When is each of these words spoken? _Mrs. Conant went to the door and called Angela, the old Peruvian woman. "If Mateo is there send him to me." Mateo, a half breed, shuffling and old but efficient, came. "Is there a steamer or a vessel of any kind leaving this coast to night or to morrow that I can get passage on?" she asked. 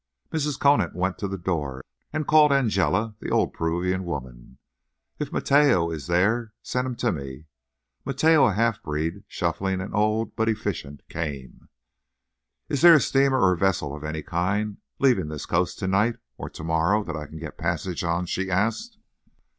_Mrs. 0.35 0.57
Conant 0.57 0.95
went 0.95 1.19
to 1.19 1.27
the 1.27 1.37
door 1.37 1.85
and 2.11 2.25
called 2.25 2.51
Angela, 2.51 3.13
the 3.19 3.29
old 3.29 3.53
Peruvian 3.53 4.03
woman. 4.03 4.57
"If 5.19 5.31
Mateo 5.31 5.91
is 5.91 6.07
there 6.07 6.53
send 6.63 6.87
him 6.87 6.95
to 6.95 7.11
me." 7.11 7.45
Mateo, 8.03 8.45
a 8.47 8.53
half 8.53 8.81
breed, 8.81 9.25
shuffling 9.27 9.79
and 9.79 9.93
old 9.93 10.35
but 10.35 10.49
efficient, 10.49 11.07
came. 11.07 11.69
"Is 12.67 12.81
there 12.81 12.95
a 12.95 12.99
steamer 12.99 13.39
or 13.41 13.53
a 13.53 13.57
vessel 13.59 13.95
of 13.95 14.03
any 14.03 14.23
kind 14.23 14.77
leaving 14.97 15.27
this 15.27 15.45
coast 15.45 15.77
to 15.77 15.87
night 15.87 16.15
or 16.35 16.49
to 16.49 16.63
morrow 16.63 17.03
that 17.03 17.15
I 17.15 17.27
can 17.27 17.37
get 17.37 17.59
passage 17.59 18.03
on?" 18.03 18.25
she 18.25 18.49
asked. 18.49 18.97